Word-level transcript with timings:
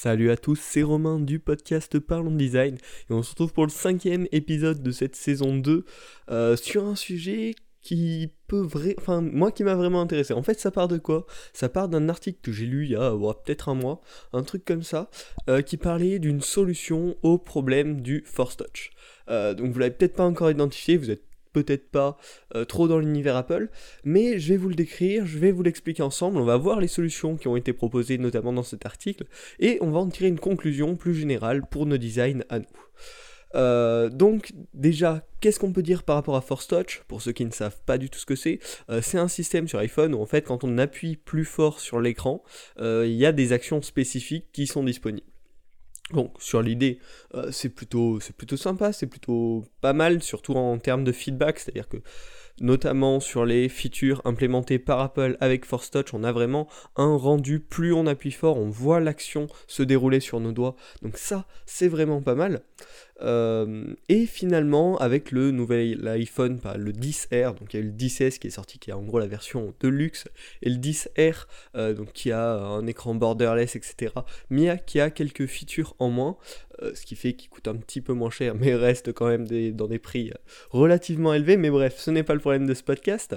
Salut 0.00 0.30
à 0.30 0.36
tous, 0.36 0.60
c'est 0.62 0.84
Romain 0.84 1.18
du 1.18 1.40
podcast 1.40 1.98
Parlons 1.98 2.30
Design 2.30 2.76
et 3.10 3.12
on 3.12 3.24
se 3.24 3.30
retrouve 3.30 3.52
pour 3.52 3.64
le 3.64 3.70
cinquième 3.70 4.28
épisode 4.30 4.80
de 4.80 4.92
cette 4.92 5.16
saison 5.16 5.56
2 5.56 5.84
euh, 6.30 6.56
sur 6.56 6.84
un 6.84 6.94
sujet 6.94 7.56
qui 7.82 8.32
peut 8.46 8.60
vraiment... 8.60 8.94
Enfin, 8.98 9.20
moi 9.20 9.50
qui 9.50 9.64
m'a 9.64 9.74
vraiment 9.74 10.00
intéressé. 10.00 10.34
En 10.34 10.42
fait, 10.44 10.60
ça 10.60 10.70
part 10.70 10.86
de 10.86 10.98
quoi? 10.98 11.26
Ça 11.52 11.68
part 11.68 11.88
d'un 11.88 12.08
article 12.08 12.38
que 12.40 12.52
j'ai 12.52 12.66
lu 12.66 12.84
il 12.84 12.92
y 12.92 12.94
a 12.94 13.10
peut-être 13.44 13.70
un 13.70 13.74
mois, 13.74 14.00
un 14.32 14.44
truc 14.44 14.64
comme 14.64 14.84
ça, 14.84 15.10
euh, 15.48 15.62
qui 15.62 15.76
parlait 15.76 16.20
d'une 16.20 16.42
solution 16.42 17.16
au 17.24 17.36
problème 17.36 18.00
du 18.00 18.22
Force 18.24 18.56
Touch. 18.56 18.90
Euh, 19.30 19.52
donc 19.52 19.72
vous 19.72 19.80
l'avez 19.80 19.94
peut-être 19.94 20.14
pas 20.14 20.26
encore 20.26 20.48
identifié, 20.48 20.96
vous 20.96 21.10
êtes 21.10 21.27
peut-être 21.62 21.90
pas 21.90 22.16
euh, 22.54 22.64
trop 22.64 22.88
dans 22.88 22.98
l'univers 22.98 23.36
Apple, 23.36 23.68
mais 24.04 24.38
je 24.38 24.52
vais 24.52 24.56
vous 24.56 24.68
le 24.68 24.74
décrire, 24.74 25.26
je 25.26 25.38
vais 25.38 25.52
vous 25.52 25.62
l'expliquer 25.62 26.02
ensemble, 26.02 26.38
on 26.38 26.44
va 26.44 26.56
voir 26.56 26.80
les 26.80 26.88
solutions 26.88 27.36
qui 27.36 27.48
ont 27.48 27.56
été 27.56 27.72
proposées 27.72 28.18
notamment 28.18 28.52
dans 28.52 28.62
cet 28.62 28.86
article, 28.86 29.24
et 29.58 29.78
on 29.80 29.90
va 29.90 30.00
en 30.00 30.08
tirer 30.08 30.28
une 30.28 30.38
conclusion 30.38 30.96
plus 30.96 31.14
générale 31.14 31.62
pour 31.66 31.86
nos 31.86 31.98
designs 31.98 32.44
à 32.48 32.58
nous. 32.60 32.66
Euh, 33.54 34.10
donc 34.10 34.52
déjà, 34.74 35.26
qu'est-ce 35.40 35.58
qu'on 35.58 35.72
peut 35.72 35.82
dire 35.82 36.02
par 36.02 36.16
rapport 36.16 36.36
à 36.36 36.42
Force 36.42 36.68
Touch 36.68 37.02
Pour 37.08 37.22
ceux 37.22 37.32
qui 37.32 37.46
ne 37.46 37.50
savent 37.50 37.80
pas 37.86 37.96
du 37.96 38.10
tout 38.10 38.18
ce 38.18 38.26
que 38.26 38.36
c'est, 38.36 38.58
euh, 38.90 39.00
c'est 39.02 39.18
un 39.18 39.28
système 39.28 39.66
sur 39.66 39.78
iPhone 39.78 40.14
où 40.14 40.20
en 40.20 40.26
fait 40.26 40.42
quand 40.42 40.64
on 40.64 40.76
appuie 40.76 41.16
plus 41.16 41.46
fort 41.46 41.80
sur 41.80 42.00
l'écran, 42.00 42.42
il 42.78 43.14
y 43.14 43.24
a 43.24 43.32
des 43.32 43.52
actions 43.52 43.80
spécifiques 43.82 44.46
qui 44.52 44.66
sont 44.66 44.84
disponibles. 44.84 45.26
Donc 46.12 46.32
sur 46.38 46.62
l'idée, 46.62 46.98
euh, 47.34 47.50
c'est 47.52 47.68
plutôt, 47.68 48.18
plutôt 48.36 48.56
sympa, 48.56 48.92
c'est 48.92 49.06
plutôt 49.06 49.64
pas 49.80 49.92
mal, 49.92 50.22
surtout 50.22 50.54
en 50.54 50.78
termes 50.78 51.04
de 51.04 51.12
feedback, 51.12 51.58
c'est-à-dire 51.58 51.88
que 51.88 51.98
notamment 52.60 53.20
sur 53.20 53.44
les 53.44 53.68
features 53.68 54.22
implémentées 54.24 54.78
par 54.78 55.00
Apple 55.00 55.36
avec 55.40 55.64
Force 55.64 55.90
Touch, 55.90 56.14
on 56.14 56.24
a 56.24 56.32
vraiment 56.32 56.66
un 56.96 57.16
rendu, 57.16 57.60
plus 57.60 57.92
on 57.92 58.06
appuie 58.06 58.32
fort, 58.32 58.56
on 58.56 58.70
voit 58.70 59.00
l'action 59.00 59.46
se 59.66 59.82
dérouler 59.82 60.20
sur 60.20 60.40
nos 60.40 60.52
doigts, 60.52 60.76
donc 61.02 61.18
ça 61.18 61.46
c'est 61.66 61.88
vraiment 61.88 62.22
pas 62.22 62.34
mal. 62.34 62.62
Euh, 63.20 63.94
et 64.08 64.26
finalement, 64.26 64.96
avec 64.98 65.32
le 65.32 65.50
nouvel 65.50 66.06
iPhone, 66.06 66.60
le 66.76 66.92
10R, 66.92 67.58
donc 67.58 67.74
il 67.74 67.80
y 67.80 67.82
a 67.82 67.84
eu 67.84 67.88
le 67.88 67.92
10S 67.92 68.38
qui 68.38 68.46
est 68.46 68.50
sorti, 68.50 68.78
qui 68.78 68.90
est 68.90 68.94
en 68.94 69.02
gros 69.02 69.18
la 69.18 69.26
version 69.26 69.74
de 69.80 69.88
luxe, 69.88 70.28
et 70.62 70.70
le 70.70 70.76
10R, 70.76 71.46
euh, 71.74 71.94
donc 71.94 72.12
qui 72.12 72.30
a 72.30 72.54
un 72.54 72.86
écran 72.86 73.14
borderless, 73.14 73.76
etc. 73.76 74.14
Mais 74.50 74.80
qui 74.86 75.00
a 75.00 75.10
quelques 75.10 75.46
features 75.46 75.94
en 75.98 76.10
moins, 76.10 76.36
euh, 76.82 76.94
ce 76.94 77.04
qui 77.04 77.16
fait 77.16 77.34
qu'il 77.34 77.50
coûte 77.50 77.68
un 77.68 77.76
petit 77.76 78.00
peu 78.00 78.12
moins 78.12 78.30
cher, 78.30 78.54
mais 78.54 78.74
reste 78.74 79.12
quand 79.12 79.26
même 79.26 79.46
dans 79.72 79.86
des 79.86 79.98
prix 79.98 80.32
relativement 80.70 81.34
élevés. 81.34 81.56
Mais 81.56 81.70
bref, 81.70 81.98
ce 81.98 82.10
n'est 82.10 82.22
pas 82.22 82.34
le 82.34 82.40
problème 82.40 82.66
de 82.66 82.74
ce 82.74 82.82
podcast. 82.82 83.36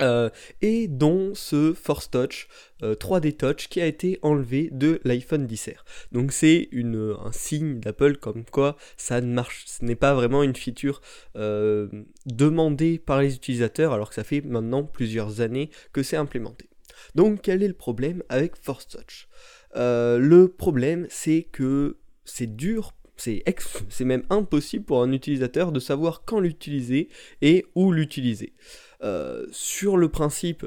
Euh, 0.00 0.30
et 0.62 0.88
dont 0.88 1.34
ce 1.34 1.74
Force 1.74 2.10
Touch 2.10 2.48
3D 2.80 3.28
euh, 3.28 3.32
Touch 3.32 3.68
qui 3.68 3.82
a 3.82 3.86
été 3.86 4.18
enlevé 4.22 4.70
de 4.72 4.98
l'iPhone 5.04 5.46
10R. 5.46 5.84
Donc 6.10 6.32
c'est 6.32 6.70
un 6.72 7.32
signe 7.32 7.80
d'Apple 7.80 8.16
comme 8.16 8.46
quoi 8.46 8.78
ça 8.96 9.20
ne 9.20 9.30
marche, 9.30 9.64
ce 9.66 9.84
n'est 9.84 9.96
pas 9.96 10.14
vraiment 10.14 10.42
une 10.42 10.56
feature 10.56 11.02
demandée 11.34 12.98
par 12.98 13.20
les 13.20 13.34
utilisateurs 13.34 13.92
alors 13.92 14.08
que 14.08 14.14
ça 14.14 14.24
fait 14.24 14.40
maintenant 14.40 14.84
plusieurs 14.84 15.42
années 15.42 15.68
que 15.92 16.02
c'est 16.02 16.16
implémenté. 16.16 16.70
Donc 17.14 17.40
quel 17.42 17.62
est 17.62 17.68
le 17.68 17.74
problème 17.74 18.22
avec 18.30 18.56
Force 18.56 18.88
Touch? 18.88 19.28
Le 19.74 20.46
problème 20.46 21.06
c'est 21.08 21.42
que 21.50 21.96
c'est 22.24 22.56
dur 22.56 22.92
c'est 23.20 24.04
même 24.04 24.22
impossible 24.30 24.84
pour 24.84 25.02
un 25.02 25.12
utilisateur 25.12 25.72
de 25.72 25.80
savoir 25.80 26.24
quand 26.24 26.40
l'utiliser 26.40 27.08
et 27.42 27.66
où 27.74 27.92
l'utiliser. 27.92 28.54
Euh, 29.02 29.46
sur 29.50 29.96
le 29.96 30.08
principe, 30.08 30.66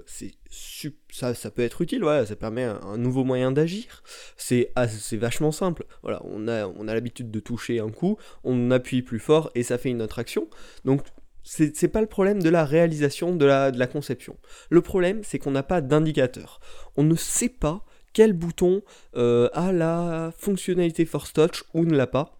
ça, 1.11 1.35
ça, 1.35 1.51
peut 1.51 1.61
être 1.61 1.81
utile, 1.81 2.01
voilà, 2.01 2.25
ça 2.25 2.35
permet 2.35 2.63
un, 2.63 2.97
nouveau 2.97 3.23
moyen 3.23 3.51
d'agir. 3.51 4.03
C'est 4.37 4.71
vachement 5.13 5.51
simple. 5.51 5.85
Voilà, 6.01 6.21
on 6.25 6.47
a, 6.47 6.67
on 6.67 6.87
a 6.87 6.93
l'habitude 6.93 7.31
de 7.31 7.39
toucher 7.39 7.79
un 7.79 7.89
coup, 7.89 8.17
on 8.43 8.71
appuie 8.71 9.01
plus 9.01 9.19
fort 9.19 9.51
et 9.55 9.63
ça 9.63 9.77
fait 9.77 9.89
une 9.89 10.01
autre 10.01 10.19
action. 10.19 10.47
Donc 10.85 11.01
c'est 11.43 11.89
pas 11.89 12.01
le 12.01 12.07
problème 12.07 12.41
de 12.41 12.49
la 12.49 12.63
réalisation 12.63 13.35
de 13.35 13.45
la, 13.45 13.71
de 13.71 13.77
la 13.77 13.87
conception. 13.87 14.37
Le 14.69 14.81
problème, 14.81 15.21
c'est 15.23 15.39
qu'on 15.39 15.51
n'a 15.51 15.63
pas 15.63 15.81
d'indicateur. 15.81 16.61
On 16.95 17.03
ne 17.03 17.15
sait 17.15 17.49
pas 17.49 17.85
quel 18.13 18.33
bouton 18.33 18.81
euh, 19.15 19.49
a 19.53 19.71
la 19.71 20.31
fonctionnalité 20.37 21.05
Force 21.05 21.33
Touch 21.33 21.63
ou 21.73 21.85
ne 21.85 21.95
l'a 21.95 22.07
pas. 22.07 22.39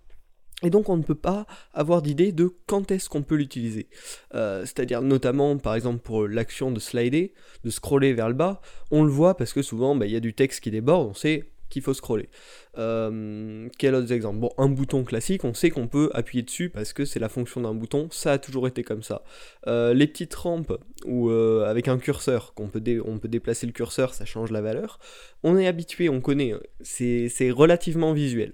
Et 0.63 0.69
donc 0.69 0.88
on 0.88 0.95
ne 0.95 1.03
peut 1.03 1.16
pas 1.16 1.45
avoir 1.73 2.01
d'idée 2.01 2.31
de 2.31 2.50
quand 2.67 2.89
est-ce 2.89 3.09
qu'on 3.09 3.22
peut 3.22 3.35
l'utiliser. 3.35 3.89
Euh, 4.33 4.62
c'est-à-dire 4.62 5.01
notamment 5.01 5.57
par 5.57 5.75
exemple 5.75 6.00
pour 6.00 6.25
l'action 6.28 6.72
de 6.72 6.79
slider, 6.79 7.33
de 7.66 7.69
scroller 7.69 8.13
vers 8.13 8.29
le 8.29 8.33
bas, 8.33 8.62
on 8.89 9.03
le 9.03 9.12
voit 9.12 9.35
parce 9.35 9.51
que 9.51 9.62
souvent 9.62 9.95
bah, 9.95 10.06
il 10.06 10.13
y 10.13 10.16
a 10.16 10.22
du 10.22 10.33
texte 10.33 10.63
qui 10.63 10.72
déborde, 10.72 11.09
on 11.09 11.13
sait 11.13 11.52
qu'il 11.73 11.81
faut 11.81 11.94
scroller. 11.94 12.29
Euh, 12.78 13.67
quel 13.78 13.95
autre 13.95 14.13
Bon, 14.34 14.51
un 14.57 14.69
bouton 14.69 15.03
classique, 15.03 15.44
on 15.44 15.53
sait 15.53 15.69
qu'on 15.69 15.88
peut 15.88 16.09
appuyer 16.13 16.44
dessus 16.44 16.69
parce 16.69 16.94
que 16.94 17.06
c'est 17.06 17.19
la 17.19 17.29
fonction 17.29 17.61
d'un 17.61 17.73
bouton, 17.73 18.07
ça 18.11 18.34
a 18.34 18.38
toujours 18.38 18.67
été 18.67 18.84
comme 18.84 19.03
ça. 19.03 19.23
Euh, 19.67 19.94
les 19.94 20.07
petites 20.07 20.33
rampes 20.35 20.73
ou 21.06 21.29
avec 21.29 21.88
un 21.88 21.97
curseur, 21.97 22.53
qu'on 22.53 22.69
peut, 22.69 22.81
on 23.06 23.19
peut 23.19 23.28
déplacer 23.28 23.66
le 23.66 23.73
curseur, 23.73 24.13
ça 24.13 24.25
change 24.25 24.51
la 24.51 24.62
valeur. 24.62 25.00
On 25.44 25.57
est 25.57 25.67
habitué, 25.67 26.09
on 26.09 26.22
connaît, 26.22 26.53
c'est 26.81 27.51
relativement 27.51 28.13
visuel. 28.13 28.53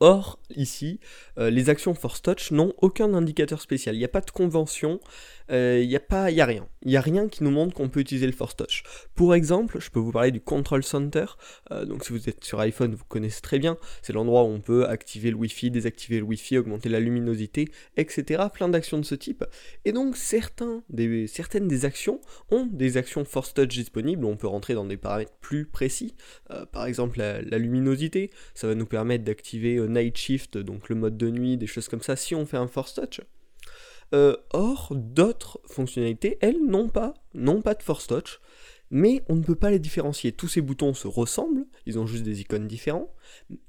Or, 0.00 0.38
ici, 0.54 1.00
euh, 1.38 1.48
les 1.48 1.70
actions 1.70 1.94
Force 1.94 2.20
Touch 2.20 2.50
n'ont 2.50 2.74
aucun 2.78 3.14
indicateur 3.14 3.62
spécial. 3.62 3.94
Il 3.94 3.98
n'y 3.98 4.04
a 4.04 4.08
pas 4.08 4.20
de 4.20 4.30
convention, 4.30 5.00
euh, 5.50 5.80
il 5.82 5.88
n'y 5.88 5.96
a, 5.96 6.00
a 6.10 6.46
rien. 6.46 6.68
Il 6.82 6.90
n'y 6.90 6.98
a 6.98 7.00
rien 7.00 7.28
qui 7.28 7.42
nous 7.42 7.50
montre 7.50 7.74
qu'on 7.74 7.88
peut 7.88 8.00
utiliser 8.00 8.26
le 8.26 8.32
Force 8.32 8.56
Touch. 8.56 8.82
Pour 9.14 9.34
exemple, 9.34 9.80
je 9.80 9.90
peux 9.90 9.98
vous 9.98 10.12
parler 10.12 10.32
du 10.32 10.40
Control 10.40 10.84
Center. 10.84 11.24
Euh, 11.72 11.86
donc 11.86 12.04
si 12.04 12.12
vous 12.12 12.28
êtes 12.28 12.44
sur 12.44 12.60
iPhone, 12.60 12.94
vous 12.94 13.04
connaissez 13.04 13.40
très 13.40 13.58
bien. 13.58 13.78
C'est 14.02 14.12
l'endroit 14.12 14.42
où 14.42 14.48
on 14.48 14.60
peut 14.60 14.86
activer 14.86 15.30
le 15.30 15.36
Wi-Fi, 15.36 15.70
désactiver 15.70 16.18
le 16.18 16.24
Wi-Fi, 16.24 16.58
augmenter 16.58 16.90
la 16.90 17.00
luminosité, 17.00 17.68
etc. 17.96 18.44
Plein 18.52 18.68
d'actions 18.68 18.98
de 18.98 19.04
ce 19.04 19.14
type. 19.14 19.44
Et 19.86 19.92
donc 19.92 20.18
certains 20.18 20.82
des, 20.90 21.26
certaines 21.26 21.68
des 21.68 21.86
actions 21.86 22.20
ont 22.50 22.66
des 22.66 22.98
actions 22.98 23.24
Force 23.24 23.54
Touch 23.54 23.68
disponibles. 23.68 24.26
On 24.26 24.36
peut 24.36 24.46
rentrer 24.46 24.74
dans 24.74 24.84
des 24.84 24.98
paramètres 24.98 25.32
plus 25.40 25.64
précis. 25.64 26.14
par 26.72 26.84
exemple 26.84 27.18
la, 27.18 27.58
luminosité. 27.58 28.30
Ça 28.54 28.66
va 28.66 28.74
nous 28.74 28.86
permettre 28.86 29.24
d'activer 29.24 29.85
Night 29.88 30.16
Shift, 30.16 30.58
donc 30.58 30.88
le 30.88 30.94
mode 30.96 31.16
de 31.16 31.30
nuit, 31.30 31.56
des 31.56 31.66
choses 31.66 31.88
comme 31.88 32.02
ça, 32.02 32.16
si 32.16 32.34
on 32.34 32.46
fait 32.46 32.56
un 32.56 32.68
Force 32.68 32.94
Touch. 32.94 33.20
Euh, 34.14 34.36
or, 34.52 34.92
d'autres 34.94 35.60
fonctionnalités, 35.66 36.38
elles, 36.40 36.64
n'ont 36.64 36.88
pas, 36.88 37.14
n'ont 37.34 37.62
pas 37.62 37.74
de 37.74 37.82
Force 37.82 38.06
Touch, 38.06 38.40
mais 38.90 39.22
on 39.28 39.36
ne 39.36 39.42
peut 39.42 39.54
pas 39.54 39.70
les 39.70 39.78
différencier. 39.78 40.32
Tous 40.32 40.48
ces 40.48 40.60
boutons 40.60 40.94
se 40.94 41.08
ressemblent, 41.08 41.66
ils 41.86 41.98
ont 41.98 42.06
juste 42.06 42.24
des 42.24 42.40
icônes 42.40 42.66
différents. 42.66 43.12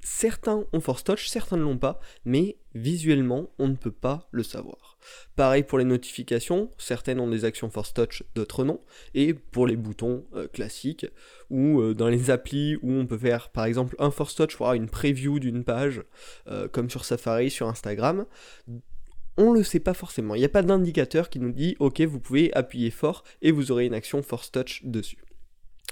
Certains 0.01 0.63
ont 0.71 0.79
Force 0.79 1.03
Touch, 1.03 1.27
certains 1.27 1.57
ne 1.57 1.63
l'ont 1.63 1.77
pas, 1.77 1.99
mais 2.25 2.57
visuellement, 2.75 3.49
on 3.57 3.67
ne 3.67 3.75
peut 3.75 3.91
pas 3.91 4.27
le 4.31 4.43
savoir. 4.43 4.97
Pareil 5.35 5.63
pour 5.63 5.79
les 5.79 5.85
notifications, 5.85 6.69
certaines 6.77 7.19
ont 7.19 7.29
des 7.29 7.45
actions 7.45 7.69
Force 7.69 7.93
Touch, 7.93 8.23
d'autres 8.35 8.63
non. 8.63 8.81
Et 9.13 9.33
pour 9.33 9.67
les 9.67 9.75
boutons 9.75 10.25
euh, 10.35 10.47
classiques, 10.47 11.07
ou 11.49 11.81
euh, 11.81 11.93
dans 11.93 12.09
les 12.09 12.29
applis 12.29 12.75
où 12.81 12.91
on 12.91 13.07
peut 13.07 13.17
faire 13.17 13.49
par 13.49 13.65
exemple 13.65 13.95
un 13.99 14.11
Force 14.11 14.35
Touch 14.35 14.55
pour 14.55 14.67
avoir 14.67 14.81
une 14.81 14.89
preview 14.89 15.39
d'une 15.39 15.63
page, 15.63 16.03
euh, 16.47 16.67
comme 16.67 16.89
sur 16.89 17.05
Safari, 17.05 17.49
sur 17.49 17.67
Instagram, 17.67 18.25
on 19.37 19.53
le 19.53 19.63
sait 19.63 19.79
pas 19.79 19.93
forcément. 19.93 20.35
Il 20.35 20.39
n'y 20.39 20.45
a 20.45 20.49
pas 20.49 20.63
d'indicateur 20.63 21.29
qui 21.29 21.39
nous 21.39 21.51
dit 21.51 21.75
ok 21.79 22.01
vous 22.01 22.19
pouvez 22.19 22.53
appuyer 22.53 22.91
fort 22.91 23.23
et 23.41 23.51
vous 23.51 23.71
aurez 23.71 23.85
une 23.85 23.93
action 23.93 24.21
force 24.21 24.51
touch 24.51 24.83
dessus. 24.83 25.17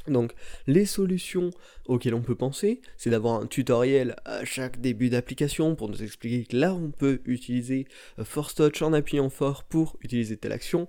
Donc 0.08 0.34
les 0.68 0.86
solutions 0.86 1.52
auxquelles 1.88 2.14
on 2.14 2.22
peut 2.22 2.36
penser, 2.36 2.82
c'est 2.98 3.10
d'avoir 3.10 3.42
un 3.42 3.48
tutoriel 3.48 4.16
à 4.26 4.46
chaque 4.46 4.80
début 4.80 5.10
d'application 5.10 5.76
pour 5.76 5.90
nous 5.90 6.04
expliquer 6.04 6.46
que 6.46 6.58
là 6.58 6.74
on 6.74 6.92
peut 6.92 7.22
utiliser 7.26 7.88
euh, 8.20 8.26
Force 8.26 8.56
Touch 8.56 8.82
en 8.82 8.94
appuyant 8.94 9.30
fort 9.30 9.64
pour 9.64 9.98
utiliser 10.02 10.38
telle 10.38 10.52
action, 10.52 10.88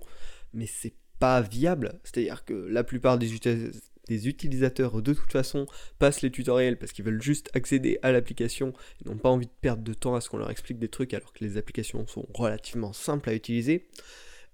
mais 0.53 0.67
c'est 0.67 0.93
pas 1.19 1.41
viable, 1.41 1.99
c'est-à-dire 2.03 2.45
que 2.45 2.53
la 2.53 2.83
plupart 2.83 3.17
des, 3.17 3.27
des 4.07 4.27
utilisateurs 4.27 5.01
de 5.01 5.13
toute 5.13 5.31
façon 5.31 5.65
passent 5.99 6.21
les 6.21 6.31
tutoriels 6.31 6.77
parce 6.77 6.91
qu'ils 6.91 7.05
veulent 7.05 7.21
juste 7.21 7.49
accéder 7.53 7.99
à 8.01 8.11
l'application 8.11 8.73
et 9.01 9.09
n'ont 9.09 9.17
pas 9.17 9.29
envie 9.29 9.47
de 9.47 9.51
perdre 9.61 9.83
de 9.83 9.93
temps 9.93 10.15
à 10.15 10.21
ce 10.21 10.29
qu'on 10.29 10.37
leur 10.37 10.51
explique 10.51 10.79
des 10.79 10.89
trucs 10.89 11.13
alors 11.13 11.33
que 11.33 11.43
les 11.43 11.57
applications 11.57 12.05
sont 12.07 12.27
relativement 12.33 12.93
simples 12.93 13.29
à 13.29 13.33
utiliser. 13.33 13.87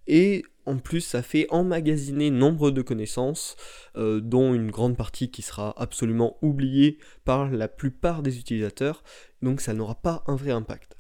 Et 0.08 0.44
en 0.66 0.78
plus, 0.78 1.02
ça 1.02 1.22
fait 1.22 1.48
emmagasiner 1.50 2.30
nombre 2.30 2.72
de 2.72 2.82
connaissances, 2.82 3.56
euh, 3.96 4.20
dont 4.20 4.54
une 4.54 4.72
grande 4.72 4.98
partie 4.98 5.30
qui 5.30 5.42
sera 5.42 5.74
absolument 5.82 6.38
oubliée 6.42 6.98
par 7.26 7.50
la 7.52 7.68
plupart 7.68 8.22
des 8.22 8.38
utilisateurs, 8.38 9.04
donc 9.42 9.62
ça 9.62 9.74
n'aura 9.74 9.96
pas 9.96 10.24
un 10.28 10.36
vrai 10.36 10.52
impact. 10.52 10.98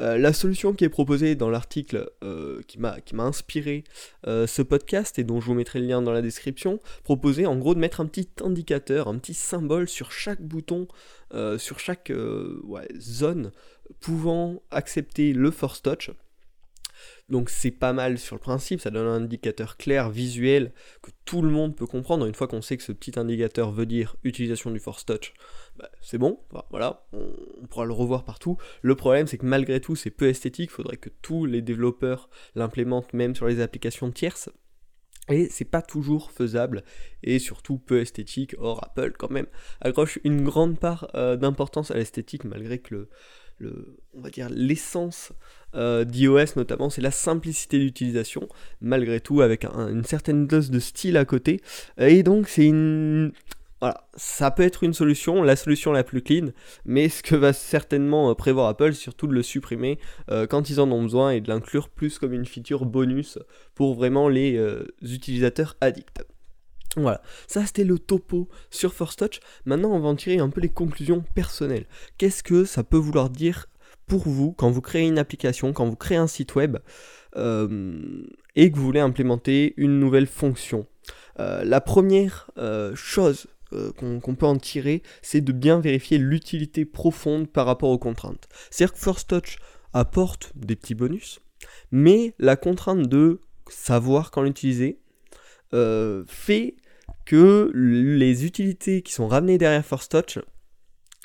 Euh, 0.00 0.18
la 0.18 0.32
solution 0.32 0.74
qui 0.74 0.84
est 0.84 0.88
proposée 0.88 1.36
dans 1.36 1.50
l'article 1.50 2.10
euh, 2.24 2.60
qui 2.66 2.78
m'a 2.78 3.22
inspiré 3.22 3.84
euh, 4.26 4.46
ce 4.46 4.62
podcast 4.62 5.18
et 5.18 5.24
dont 5.24 5.40
je 5.40 5.46
vous 5.46 5.54
mettrai 5.54 5.80
le 5.80 5.86
lien 5.86 6.02
dans 6.02 6.12
la 6.12 6.22
description, 6.22 6.80
proposait 7.04 7.46
en 7.46 7.56
gros 7.56 7.74
de 7.74 7.80
mettre 7.80 8.00
un 8.00 8.06
petit 8.06 8.28
indicateur, 8.42 9.08
un 9.08 9.18
petit 9.18 9.34
symbole 9.34 9.88
sur 9.88 10.12
chaque 10.12 10.42
bouton, 10.42 10.88
sur 11.58 11.80
chaque 11.80 12.12
zone 12.96 13.50
pouvant 13.98 14.62
accepter 14.70 15.32
le 15.32 15.50
Force 15.50 15.82
Touch. 15.82 16.12
Donc 17.28 17.48
c'est 17.50 17.70
pas 17.70 17.92
mal 17.92 18.18
sur 18.18 18.36
le 18.36 18.40
principe, 18.40 18.80
ça 18.80 18.90
donne 18.90 19.06
un 19.06 19.22
indicateur 19.22 19.76
clair, 19.76 20.10
visuel, 20.10 20.72
que 21.02 21.10
tout 21.24 21.42
le 21.42 21.50
monde 21.50 21.74
peut 21.74 21.86
comprendre. 21.86 22.26
Une 22.26 22.34
fois 22.34 22.46
qu'on 22.46 22.62
sait 22.62 22.76
que 22.76 22.82
ce 22.82 22.92
petit 22.92 23.18
indicateur 23.18 23.72
veut 23.72 23.86
dire 23.86 24.16
utilisation 24.24 24.70
du 24.70 24.78
Force 24.78 25.06
Touch, 25.06 25.32
bah, 25.76 25.90
c'est 26.00 26.18
bon, 26.18 26.38
voilà, 26.70 27.04
on, 27.12 27.66
pourra 27.68 27.84
le 27.84 27.92
revoir 27.92 28.24
partout. 28.24 28.56
Le 28.82 28.94
problème, 28.94 29.26
c'est 29.26 29.38
que 29.38 29.46
malgré 29.46 29.80
tout, 29.80 29.96
c'est 29.96 30.10
peu 30.10 30.28
esthétique, 30.28 30.70
il 30.70 30.74
faudrait 30.74 30.96
que 30.96 31.10
tous 31.22 31.46
les 31.46 31.62
développeurs 31.62 32.28
l'implémentent 32.54 33.12
même 33.12 33.34
sur 33.34 33.46
les 33.46 33.60
applications 33.60 34.10
tierces. 34.10 34.50
Et 35.30 35.48
c'est 35.48 35.64
pas 35.64 35.80
toujours 35.80 36.30
faisable 36.30 36.84
et 37.22 37.38
surtout 37.38 37.78
peu 37.78 38.00
esthétique. 38.00 38.54
Or, 38.58 38.84
Apple, 38.84 39.14
quand 39.18 39.30
même, 39.30 39.46
accroche 39.80 40.18
une 40.22 40.44
grande 40.44 40.78
part 40.78 41.08
euh, 41.14 41.36
d'importance 41.36 41.90
à 41.90 41.94
l'esthétique, 41.94 42.44
malgré 42.44 42.78
que 42.78 43.08
le, 43.58 43.96
on 44.12 44.20
va 44.20 44.30
dire 44.30 44.48
l'essence 44.50 45.32
euh, 45.74 46.04
d'iOS 46.04 46.56
notamment, 46.56 46.90
c'est 46.90 47.00
la 47.00 47.10
simplicité 47.10 47.78
d'utilisation, 47.78 48.48
malgré 48.80 49.20
tout 49.20 49.40
avec 49.40 49.64
une 49.64 50.04
certaine 50.04 50.46
dose 50.46 50.70
de 50.70 50.78
style 50.78 51.16
à 51.16 51.24
côté. 51.24 51.60
Et 51.98 52.22
donc 52.22 52.48
c'est 52.48 52.66
une, 52.66 53.32
voilà, 53.84 54.08
ça 54.16 54.50
peut 54.50 54.62
être 54.62 54.82
une 54.82 54.94
solution, 54.94 55.42
la 55.42 55.56
solution 55.56 55.92
la 55.92 56.04
plus 56.04 56.22
clean, 56.22 56.48
mais 56.84 57.08
ce 57.08 57.22
que 57.22 57.36
va 57.36 57.52
certainement 57.52 58.30
euh, 58.30 58.34
prévoir 58.34 58.68
Apple, 58.68 58.94
surtout 58.94 59.26
de 59.26 59.34
le 59.34 59.42
supprimer 59.42 59.98
euh, 60.30 60.46
quand 60.46 60.70
ils 60.70 60.80
en 60.80 60.90
ont 60.90 61.02
besoin 61.02 61.32
et 61.32 61.40
de 61.40 61.48
l'inclure 61.48 61.88
plus 61.88 62.18
comme 62.18 62.32
une 62.32 62.46
feature 62.46 62.86
bonus 62.86 63.38
pour 63.74 63.94
vraiment 63.94 64.28
les 64.28 64.58
utilisateurs 65.02 65.76
addicts. 65.80 66.24
Voilà, 66.96 67.20
ça 67.46 67.66
c'était 67.66 67.84
le 67.84 67.98
topo 67.98 68.48
sur 68.70 68.94
First 68.94 69.18
Touch. 69.18 69.40
Maintenant, 69.64 69.90
on 69.90 70.00
va 70.00 70.08
en 70.08 70.14
tirer 70.14 70.38
un 70.38 70.48
peu 70.48 70.60
les 70.60 70.68
conclusions 70.68 71.24
personnelles. 71.34 71.86
Qu'est-ce 72.18 72.42
que 72.42 72.64
ça 72.64 72.84
peut 72.84 72.96
vouloir 72.96 73.30
dire 73.30 73.66
pour 74.06 74.28
vous 74.28 74.52
quand 74.52 74.70
vous 74.70 74.80
créez 74.80 75.06
une 75.06 75.18
application, 75.18 75.72
quand 75.72 75.86
vous 75.86 75.96
créez 75.96 76.16
un 76.16 76.26
site 76.26 76.54
web 76.54 76.78
euh, 77.36 78.22
et 78.54 78.70
que 78.70 78.76
vous 78.76 78.84
voulez 78.84 79.00
implémenter 79.00 79.74
une 79.76 79.98
nouvelle 79.98 80.26
fonction? 80.26 80.86
Euh, 81.40 81.64
La 81.64 81.80
première 81.80 82.50
euh, 82.58 82.94
chose 82.94 83.48
qu'on 83.96 84.34
peut 84.34 84.46
en 84.46 84.56
tirer, 84.56 85.02
c'est 85.22 85.40
de 85.40 85.52
bien 85.52 85.80
vérifier 85.80 86.18
l'utilité 86.18 86.84
profonde 86.84 87.48
par 87.48 87.66
rapport 87.66 87.90
aux 87.90 87.98
contraintes. 87.98 88.48
C'est-à-dire 88.70 88.94
que 88.94 89.00
First 89.00 89.28
Touch 89.28 89.58
apporte 89.92 90.52
des 90.54 90.76
petits 90.76 90.94
bonus, 90.94 91.40
mais 91.90 92.34
la 92.38 92.56
contrainte 92.56 93.08
de 93.08 93.40
savoir 93.68 94.30
quand 94.30 94.42
l'utiliser 94.42 95.00
fait 96.26 96.76
que 97.24 97.70
les 97.74 98.44
utilités 98.44 99.02
qui 99.02 99.12
sont 99.12 99.26
ramenées 99.26 99.58
derrière 99.58 99.84
Force 99.84 100.08
Touch 100.08 100.38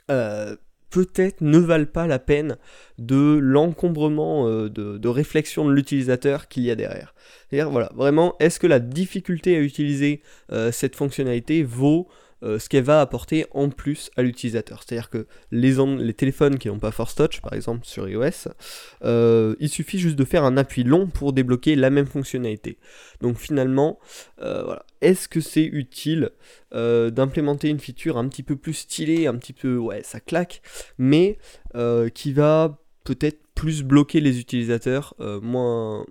euh, 0.09 0.55
peut-être 0.89 1.41
ne 1.41 1.59
valent 1.59 1.85
pas 1.85 2.07
la 2.07 2.17
peine 2.17 2.57
de 2.97 3.37
l'encombrement 3.39 4.47
euh, 4.47 4.69
de, 4.69 5.07
réflexion 5.07 5.67
de 5.67 5.73
l'utilisateur 5.73 6.47
qu'il 6.47 6.63
y 6.63 6.71
a 6.71 6.75
derrière. 6.75 7.13
C'est-à-dire, 7.49 7.69
voilà, 7.69 7.91
vraiment, 7.95 8.35
est-ce 8.39 8.59
que 8.59 8.65
la 8.65 8.79
difficulté 8.79 9.55
à 9.55 9.59
utiliser 9.59 10.21
euh, 10.51 10.71
cette 10.71 10.95
fonctionnalité 10.95 11.61
vaut 11.61 12.07
euh, 12.41 12.57
ce 12.57 12.69
qu'elle 12.69 12.83
va 12.83 13.01
apporter 13.01 13.45
en 13.51 13.69
plus 13.69 14.11
à 14.15 14.21
l'utilisateur. 14.21 14.81
C'est-à-dire 14.81 15.09
que 15.09 15.27
les, 15.51 16.13
téléphones 16.13 16.57
qui 16.57 16.69
n'ont 16.69 16.79
pas 16.79 16.91
Force 16.91 17.15
Touch, 17.15 17.41
par 17.41 17.53
exemple 17.53 17.85
sur 17.85 18.07
iOS, 18.07 18.49
euh, 19.03 19.55
il 19.59 19.67
suffit 19.69 19.99
juste 19.99 20.15
de 20.15 20.23
faire 20.23 20.45
un 20.45 20.55
appui 20.55 20.83
long 20.83 21.07
pour 21.07 21.33
débloquer 21.33 21.75
la 21.75 21.89
même 21.89 22.05
fonctionnalité. 22.05 22.77
Donc 23.19 23.37
finalement, 23.37 23.99
euh, 24.41 24.75
est-ce 25.01 25.27
que 25.27 25.41
c'est 25.41 25.65
utile 25.65 26.31
d'implémenter 26.71 27.69
une 27.69 27.79
feature 27.79 28.17
un 28.17 28.27
petit 28.27 28.43
peu 28.43 28.55
plus 28.55 28.75
stylée, 28.75 29.25
un 29.25 29.35
petit 29.35 29.53
peu, 29.53 29.77
ouais, 29.77 30.03
ça 30.03 30.19
claque, 30.19 30.61
mais 30.99 31.39
qui 32.13 32.31
va 32.31 32.77
peut-être 33.03 33.39
plus 33.55 33.81
bloquer 33.81 34.21
les 34.21 34.39
utilisateurs, 34.39 35.15
moins, 35.41 36.05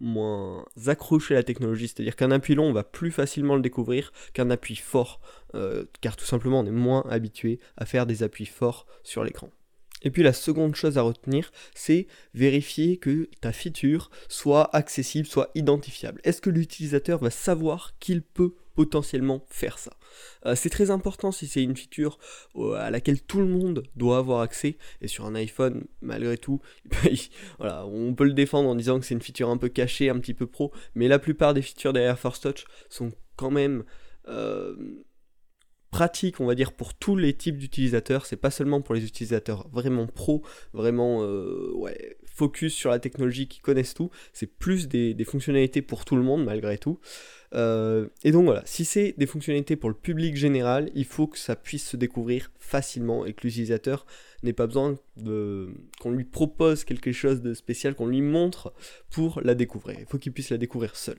moins 0.00 0.64
accroché 0.86 1.34
à 1.34 1.38
la 1.38 1.42
technologie, 1.42 1.88
c'est-à-dire 1.88 2.16
qu'un 2.16 2.30
appui 2.30 2.54
long, 2.54 2.64
on 2.64 2.72
va 2.72 2.84
plus 2.84 3.10
facilement 3.10 3.56
le 3.56 3.62
découvrir 3.62 4.12
qu'un 4.32 4.50
appui 4.50 4.76
fort, 4.76 5.20
euh, 5.54 5.84
car 6.00 6.16
tout 6.16 6.24
simplement 6.24 6.60
on 6.60 6.66
est 6.66 6.70
moins 6.70 7.04
habitué 7.10 7.60
à 7.76 7.86
faire 7.86 8.06
des 8.06 8.22
appuis 8.22 8.46
forts 8.46 8.86
sur 9.02 9.24
l'écran. 9.24 9.50
Et 10.02 10.10
puis 10.10 10.22
la 10.22 10.32
seconde 10.32 10.74
chose 10.74 10.98
à 10.98 11.02
retenir, 11.02 11.52
c'est 11.74 12.06
vérifier 12.34 12.96
que 12.96 13.28
ta 13.40 13.52
feature 13.52 14.10
soit 14.28 14.74
accessible, 14.74 15.26
soit 15.26 15.50
identifiable. 15.54 16.20
Est-ce 16.24 16.40
que 16.40 16.50
l'utilisateur 16.50 17.18
va 17.18 17.30
savoir 17.30 17.94
qu'il 17.98 18.22
peut 18.22 18.54
potentiellement 18.74 19.44
faire 19.50 19.78
ça? 19.78 19.92
Euh, 20.46 20.54
c'est 20.54 20.70
très 20.70 20.90
important 20.90 21.32
si 21.32 21.46
c'est 21.46 21.62
une 21.62 21.76
feature 21.76 22.18
euh, 22.56 22.74
à 22.74 22.90
laquelle 22.90 23.20
tout 23.20 23.40
le 23.40 23.46
monde 23.46 23.82
doit 23.96 24.18
avoir 24.18 24.40
accès, 24.40 24.78
et 25.00 25.08
sur 25.08 25.26
un 25.26 25.34
iPhone, 25.34 25.84
malgré 26.00 26.38
tout, 26.38 26.60
voilà, 27.58 27.86
on 27.86 28.14
peut 28.14 28.24
le 28.24 28.32
défendre 28.32 28.68
en 28.68 28.74
disant 28.74 28.98
que 28.98 29.06
c'est 29.06 29.14
une 29.14 29.22
feature 29.22 29.50
un 29.50 29.58
peu 29.58 29.68
cachée, 29.68 30.08
un 30.08 30.18
petit 30.18 30.34
peu 30.34 30.46
pro, 30.46 30.72
mais 30.94 31.08
la 31.08 31.18
plupart 31.18 31.54
des 31.54 31.62
features 31.62 31.92
derrière 31.92 32.18
Force 32.18 32.40
Touch 32.40 32.64
sont 32.88 33.12
quand 33.36 33.50
même 33.50 33.84
euh, 34.28 34.76
pratiques, 35.90 36.40
on 36.40 36.46
va 36.46 36.54
dire, 36.54 36.72
pour 36.72 36.94
tous 36.94 37.16
les 37.16 37.34
types 37.34 37.58
d'utilisateurs. 37.58 38.26
C'est 38.26 38.36
pas 38.36 38.50
seulement 38.50 38.80
pour 38.80 38.94
les 38.94 39.04
utilisateurs 39.04 39.68
vraiment 39.72 40.06
pro, 40.06 40.42
vraiment 40.72 41.20
ouais, 41.20 42.16
focus 42.40 42.72
sur 42.72 42.90
la 42.90 42.98
technologie 42.98 43.48
qui 43.48 43.60
connaissent 43.60 43.92
tout, 43.92 44.10
c'est 44.32 44.46
plus 44.46 44.88
des, 44.88 45.14
fonctionnalités 45.24 45.82
pour 45.82 46.06
tout 46.06 46.16
le 46.16 46.22
monde 46.22 46.42
malgré 46.44 46.78
tout. 46.78 46.98
Euh, 47.54 48.06
et 48.24 48.32
donc 48.32 48.44
voilà, 48.44 48.62
si 48.64 48.86
c'est 48.86 49.14
des 49.18 49.26
fonctionnalités 49.26 49.76
pour 49.76 49.90
le 49.90 49.94
public 49.94 50.36
général, 50.36 50.90
il 50.94 51.04
faut 51.04 51.26
que 51.26 51.38
ça 51.38 51.54
puisse 51.54 51.86
se 51.86 51.98
découvrir 51.98 52.50
facilement 52.58 53.26
et 53.26 53.34
que 53.34 53.42
l'utilisateur 53.42 54.06
n'ait 54.42 54.54
pas 54.54 54.66
besoin 54.66 54.96
qu'on 56.00 56.10
lui 56.10 56.24
propose 56.24 56.84
quelque 56.84 57.12
chose 57.12 57.42
de 57.42 57.52
spécial, 57.52 57.94
qu'on 57.94 58.06
lui 58.06 58.22
montre 58.22 58.72
pour 59.10 59.42
la 59.42 59.54
découvrir. 59.54 59.98
Il 60.00 60.06
faut 60.06 60.16
qu'il 60.16 60.32
puisse 60.32 60.48
la 60.48 60.56
découvrir 60.56 60.96
seul. 60.96 61.18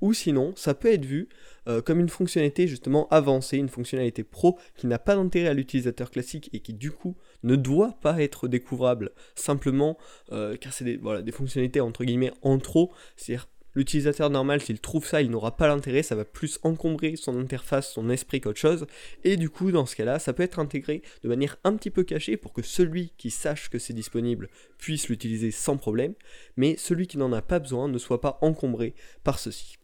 Ou 0.00 0.12
sinon, 0.12 0.52
ça 0.56 0.74
peut 0.74 0.92
être 0.92 1.04
vu 1.04 1.28
euh, 1.68 1.82
comme 1.82 2.00
une 2.00 2.08
fonctionnalité 2.08 2.66
justement 2.66 3.08
avancée, 3.08 3.56
une 3.56 3.68
fonctionnalité 3.68 4.24
pro 4.24 4.58
qui 4.76 4.86
n'a 4.86 4.98
pas 4.98 5.16
d'intérêt 5.16 5.48
à 5.48 5.54
l'utilisateur 5.54 6.10
classique 6.10 6.50
et 6.52 6.60
qui 6.60 6.74
du 6.74 6.90
coup 6.90 7.16
ne 7.42 7.56
doit 7.56 7.98
pas 8.00 8.20
être 8.22 8.48
découvrable. 8.48 9.10
Simplement 9.34 9.98
euh, 10.32 10.56
car 10.56 10.72
c'est 10.72 10.84
des, 10.84 10.96
voilà, 10.96 11.22
des 11.22 11.32
fonctionnalités 11.32 11.80
entre 11.80 12.04
guillemets 12.04 12.32
en 12.42 12.58
trop, 12.58 12.92
c'est-à-dire 13.16 13.48
L'utilisateur 13.78 14.28
normal, 14.28 14.60
s'il 14.60 14.80
trouve 14.80 15.06
ça, 15.06 15.22
il 15.22 15.30
n'aura 15.30 15.56
pas 15.56 15.68
l'intérêt, 15.68 16.02
ça 16.02 16.16
va 16.16 16.24
plus 16.24 16.58
encombrer 16.64 17.14
son 17.14 17.38
interface, 17.38 17.92
son 17.92 18.10
esprit 18.10 18.40
qu'autre 18.40 18.58
chose. 18.58 18.88
Et 19.22 19.36
du 19.36 19.50
coup, 19.50 19.70
dans 19.70 19.86
ce 19.86 19.94
cas-là, 19.94 20.18
ça 20.18 20.32
peut 20.32 20.42
être 20.42 20.58
intégré 20.58 21.00
de 21.22 21.28
manière 21.28 21.58
un 21.62 21.76
petit 21.76 21.92
peu 21.92 22.02
cachée 22.02 22.36
pour 22.36 22.52
que 22.52 22.60
celui 22.60 23.12
qui 23.18 23.30
sache 23.30 23.70
que 23.70 23.78
c'est 23.78 23.92
disponible 23.92 24.48
puisse 24.78 25.08
l'utiliser 25.08 25.52
sans 25.52 25.76
problème, 25.76 26.14
mais 26.56 26.76
celui 26.76 27.06
qui 27.06 27.18
n'en 27.18 27.32
a 27.32 27.40
pas 27.40 27.60
besoin 27.60 27.86
ne 27.86 27.98
soit 27.98 28.20
pas 28.20 28.40
encombré 28.42 28.96
par 29.22 29.38
ceci. 29.38 29.76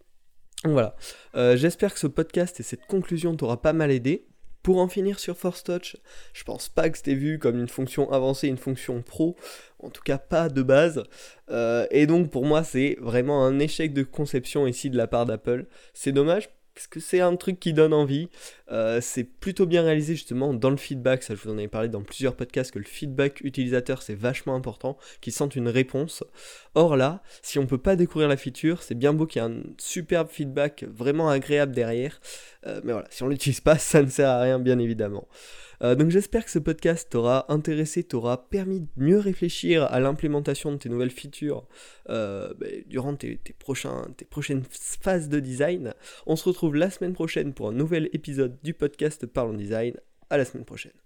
Voilà, 0.64 0.96
euh, 1.36 1.56
j'espère 1.56 1.94
que 1.94 2.00
ce 2.00 2.08
podcast 2.08 2.58
et 2.58 2.64
cette 2.64 2.86
conclusion 2.86 3.36
t'aura 3.36 3.62
pas 3.62 3.72
mal 3.72 3.92
aidé. 3.92 4.26
Pour 4.64 4.78
en 4.78 4.88
finir 4.88 5.18
sur 5.18 5.36
Force 5.36 5.62
Touch, 5.62 5.98
je 6.32 6.42
pense 6.42 6.70
pas 6.70 6.88
que 6.88 6.96
c'était 6.96 7.14
vu 7.14 7.38
comme 7.38 7.60
une 7.60 7.68
fonction 7.68 8.10
avancée, 8.10 8.48
une 8.48 8.56
fonction 8.56 9.02
pro, 9.02 9.36
en 9.78 9.90
tout 9.90 10.02
cas 10.02 10.16
pas 10.16 10.48
de 10.48 10.62
base. 10.62 11.02
Euh, 11.50 11.86
et 11.90 12.06
donc 12.06 12.30
pour 12.30 12.46
moi 12.46 12.64
c'est 12.64 12.96
vraiment 12.98 13.44
un 13.44 13.58
échec 13.58 13.92
de 13.92 14.02
conception 14.02 14.66
ici 14.66 14.88
de 14.88 14.96
la 14.96 15.06
part 15.06 15.26
d'Apple. 15.26 15.66
C'est 15.92 16.12
dommage 16.12 16.48
parce 16.74 16.86
que 16.88 17.00
c'est 17.00 17.20
un 17.20 17.36
truc 17.36 17.60
qui 17.60 17.72
donne 17.72 17.92
envie. 17.92 18.28
Euh, 18.70 19.00
c'est 19.00 19.24
plutôt 19.24 19.66
bien 19.66 19.82
réalisé 19.82 20.14
justement 20.14 20.52
dans 20.52 20.70
le 20.70 20.76
feedback. 20.76 21.22
Ça, 21.22 21.34
je 21.34 21.40
vous 21.40 21.50
en 21.50 21.58
avais 21.58 21.68
parlé 21.68 21.88
dans 21.88 22.02
plusieurs 22.02 22.34
podcasts 22.34 22.72
que 22.72 22.78
le 22.78 22.84
feedback 22.84 23.40
utilisateur 23.42 24.02
c'est 24.02 24.14
vachement 24.14 24.54
important, 24.54 24.98
qu'ils 25.20 25.32
sentent 25.32 25.56
une 25.56 25.68
réponse. 25.68 26.24
Or 26.74 26.96
là, 26.96 27.22
si 27.42 27.58
on 27.58 27.66
peut 27.66 27.78
pas 27.78 27.96
découvrir 27.96 28.28
la 28.28 28.36
feature, 28.36 28.82
c'est 28.82 28.96
bien 28.96 29.12
beau 29.12 29.26
qu'il 29.26 29.42
y 29.42 29.44
ait 29.44 29.48
un 29.48 29.62
superbe 29.78 30.28
feedback 30.30 30.84
vraiment 30.88 31.28
agréable 31.28 31.72
derrière. 31.74 32.20
Euh, 32.66 32.80
mais 32.82 32.92
voilà, 32.92 33.06
si 33.10 33.22
on 33.22 33.28
l'utilise 33.28 33.60
pas, 33.60 33.78
ça 33.78 34.02
ne 34.02 34.08
sert 34.08 34.28
à 34.28 34.40
rien 34.40 34.58
bien 34.58 34.78
évidemment. 34.78 35.28
Euh, 35.82 35.94
donc 35.94 36.10
j'espère 36.10 36.44
que 36.44 36.50
ce 36.50 36.58
podcast 36.58 37.10
t'aura 37.10 37.52
intéressé, 37.52 38.04
t'aura 38.04 38.48
permis 38.48 38.80
de 38.80 38.88
mieux 38.96 39.18
réfléchir 39.18 39.84
à 39.84 40.00
l'implémentation 40.00 40.72
de 40.72 40.76
tes 40.76 40.88
nouvelles 40.88 41.10
features 41.10 41.66
euh, 42.10 42.52
bah, 42.58 42.66
durant 42.86 43.14
tes, 43.16 43.38
tes 43.38 43.54
prochaines 43.54 44.64
phases 44.70 45.28
de 45.28 45.40
design. 45.40 45.94
On 46.26 46.36
se 46.36 46.48
retrouve 46.48 46.74
la 46.74 46.90
semaine 46.90 47.12
prochaine 47.12 47.52
pour 47.52 47.68
un 47.68 47.72
nouvel 47.72 48.08
épisode 48.12 48.58
du 48.62 48.74
podcast 48.74 49.26
Parlons 49.26 49.54
Design. 49.54 49.94
À 50.30 50.38
la 50.38 50.44
semaine 50.44 50.64
prochaine. 50.64 51.03